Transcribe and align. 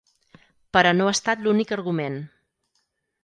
Però 0.77 0.93
no 0.95 1.09
ha 1.09 1.11
estat 1.17 1.45
l’únic 1.47 1.73
argument. 1.77 2.17